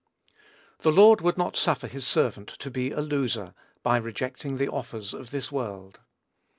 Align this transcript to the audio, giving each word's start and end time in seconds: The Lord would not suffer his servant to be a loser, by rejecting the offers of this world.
The 0.79 0.91
Lord 0.91 1.21
would 1.21 1.37
not 1.37 1.55
suffer 1.55 1.85
his 1.85 2.07
servant 2.07 2.47
to 2.49 2.71
be 2.71 2.89
a 2.89 3.01
loser, 3.01 3.53
by 3.83 3.97
rejecting 3.97 4.57
the 4.57 4.67
offers 4.67 5.13
of 5.13 5.29
this 5.29 5.51
world. 5.51 5.99